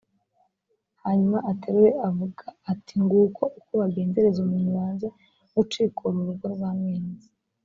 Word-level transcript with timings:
hanyuma 1.03 1.37
aterure 1.51 1.91
avuga 2.07 2.43
ati 2.71 2.93
«nguko 3.03 3.43
uko 3.59 3.71
bagenzereza 3.81 4.37
umuntu 4.45 4.69
wanze 4.77 5.07
gucikura 5.55 6.15
urugo 6.21 6.45
rwa 6.55 6.71
mwene 6.79 7.11
se. 7.23 7.31